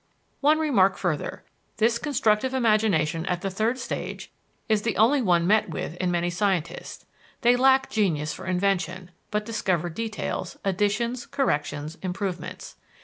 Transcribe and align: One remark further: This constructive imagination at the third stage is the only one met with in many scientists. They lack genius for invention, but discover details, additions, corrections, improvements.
One 0.39 0.57
remark 0.57 0.97
further: 0.97 1.43
This 1.77 1.99
constructive 1.99 2.55
imagination 2.55 3.23
at 3.27 3.41
the 3.41 3.51
third 3.51 3.77
stage 3.77 4.31
is 4.67 4.81
the 4.81 4.97
only 4.97 5.21
one 5.21 5.45
met 5.45 5.69
with 5.69 5.95
in 5.97 6.09
many 6.09 6.31
scientists. 6.31 7.05
They 7.41 7.55
lack 7.55 7.87
genius 7.91 8.33
for 8.33 8.47
invention, 8.47 9.11
but 9.29 9.45
discover 9.45 9.91
details, 9.91 10.57
additions, 10.65 11.27
corrections, 11.27 11.99
improvements. 12.01 12.77